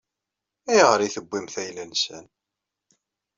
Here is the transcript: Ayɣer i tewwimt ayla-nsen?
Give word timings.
Ayɣer 0.71 0.99
i 1.01 1.09
tewwimt 1.15 1.55
ayla-nsen? 1.61 2.25